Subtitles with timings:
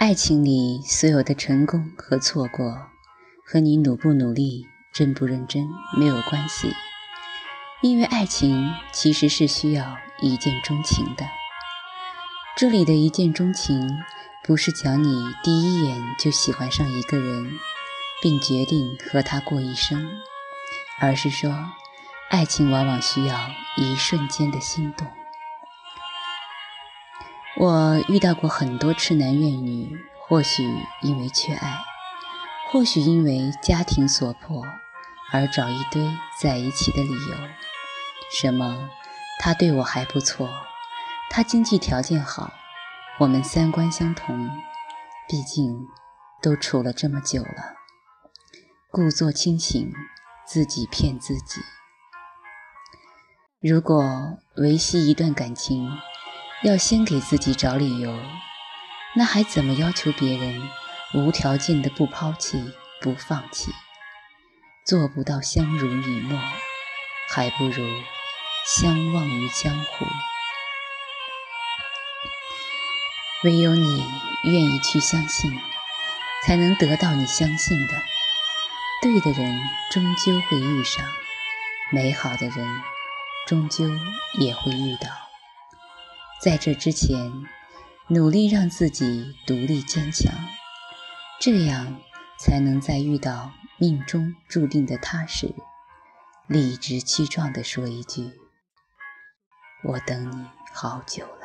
[0.00, 2.88] 爱情里所有的成功和错过，
[3.44, 6.72] 和你努不努力、认不认真没有关系，
[7.82, 11.26] 因为爱情其实是需要一见钟情的。
[12.56, 13.90] 这里的一见钟情，
[14.42, 17.52] 不是讲你第一眼就喜欢上一个人，
[18.22, 20.10] 并决定和他过一生，
[20.98, 21.52] 而是说，
[22.30, 23.38] 爱情往往需要
[23.76, 25.06] 一瞬间的心动。
[27.62, 29.94] 我遇到过很多痴男怨女，
[30.26, 30.64] 或许
[31.02, 31.76] 因为缺爱，
[32.72, 34.62] 或许因为家庭所迫，
[35.30, 36.10] 而找一堆
[36.40, 37.36] 在一起的理由。
[38.32, 38.88] 什么，
[39.38, 40.48] 他对我还不错，
[41.28, 42.50] 他经济条件好，
[43.18, 44.48] 我们三观相同，
[45.28, 45.86] 毕竟
[46.40, 47.74] 都处了这么久了，
[48.90, 49.92] 故作清醒，
[50.46, 51.60] 自己骗自己。
[53.60, 55.90] 如果维系一段感情，
[56.62, 58.14] 要先给自己找理由，
[59.16, 60.68] 那还怎么要求别人
[61.14, 63.72] 无条件的不抛弃、不放弃？
[64.84, 66.38] 做不到相濡以沫，
[67.32, 67.82] 还不如
[68.66, 70.04] 相忘于江湖。
[73.44, 74.04] 唯有你
[74.44, 75.58] 愿意去相信，
[76.44, 77.94] 才能得到你相信的。
[79.00, 79.58] 对的人
[79.90, 81.02] 终究会遇上，
[81.90, 82.82] 美好的人
[83.46, 83.86] 终究
[84.38, 85.29] 也会遇到。
[86.40, 87.46] 在这之前，
[88.08, 90.32] 努力让自己独立坚强，
[91.38, 92.00] 这样
[92.38, 95.54] 才能在遇到命中注定的他时，
[96.46, 98.30] 理直气壮地说一句
[99.84, 101.42] ：“我等你好久了。”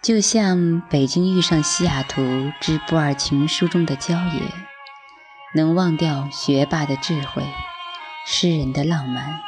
[0.00, 2.22] 就像北京遇上西雅图
[2.60, 4.40] 之不二情书中的郊野，
[5.56, 7.44] 能忘掉学霸的智慧，
[8.24, 9.40] 诗人的浪漫。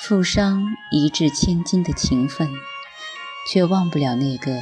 [0.00, 2.48] 富商一掷千金的情分，
[3.50, 4.52] 却忘不了那个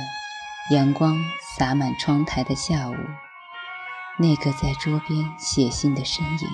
[0.70, 1.14] 阳光
[1.58, 2.94] 洒满窗台的下午，
[4.18, 6.48] 那个在桌边写信的身影。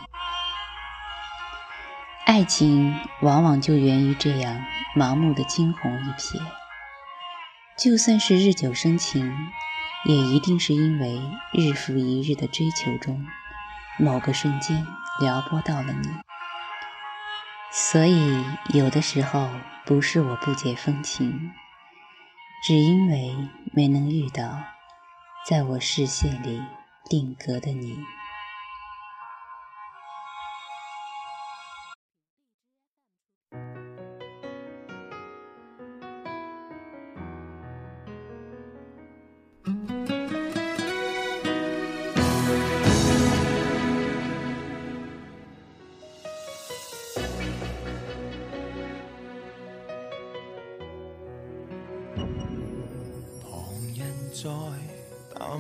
[2.26, 4.60] 爱情往往就源于这样
[4.96, 6.42] 盲目的惊鸿一瞥，
[7.78, 9.32] 就算是日久生情，
[10.06, 13.24] 也一定是因为日复一日的追求中，
[14.00, 14.84] 某个瞬间
[15.20, 16.08] 撩拨到了你。
[17.74, 18.44] 所以，
[18.74, 19.48] 有的时候
[19.86, 21.50] 不是我不解风情，
[22.62, 23.34] 只因为
[23.72, 24.58] 没能遇到，
[25.48, 26.60] 在我视线里
[27.08, 27.96] 定格的你。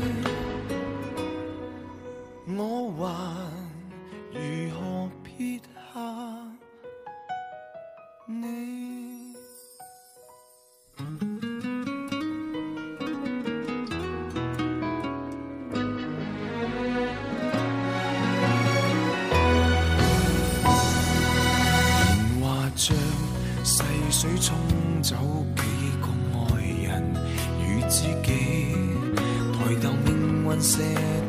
[30.57, 30.79] 那些